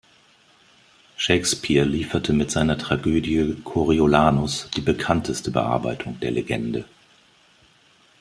Shakespeare 1.15 1.85
lieferte 1.85 2.33
mit 2.33 2.49
seiner 2.49 2.79
Tragödie 2.79 3.57
"Coriolanus" 3.63 4.67
die 4.75 4.81
bekannteste 4.81 5.51
Bearbeitung 5.51 6.19
der 6.21 6.31
Legende. 6.31 6.85